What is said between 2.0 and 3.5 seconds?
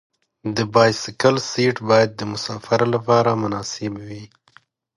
د مسافر لپاره